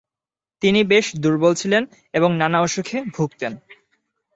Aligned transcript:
তিনি 0.61 0.79
বেশ 0.83 1.05
দুর্বল 1.15 1.53
ছিলেন 1.53 1.83
এবং 2.13 2.29
নানা 2.37 2.57
অসুখে 2.61 2.97
ভুগতেন। 3.15 3.51